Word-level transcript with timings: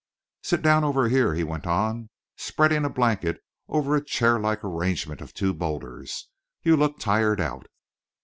"Sit 0.41 0.63
down 0.63 0.83
over 0.83 1.09
here," 1.09 1.35
he 1.35 1.43
went 1.43 1.67
on, 1.67 2.09
spreading 2.35 2.85
a 2.85 2.89
blanket 2.89 3.39
over 3.69 3.95
a 3.95 4.01
chairlike 4.03 4.63
arrangement 4.63 5.21
of 5.21 5.31
two 5.31 5.53
boulders. 5.53 6.27
"You 6.63 6.75
look 6.75 6.97
tired 6.97 7.39
out." 7.39 7.67